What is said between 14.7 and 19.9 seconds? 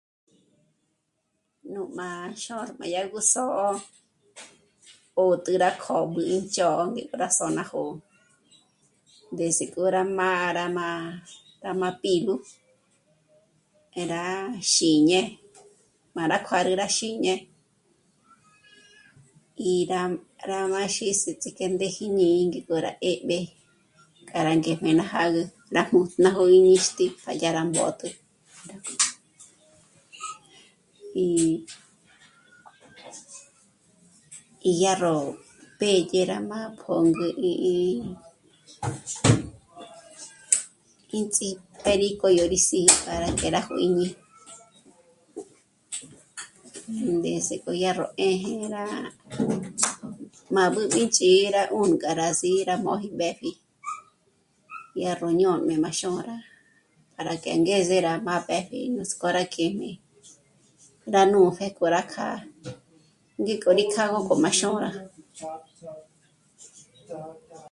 xîñe, má rá kuárü rá xîñe y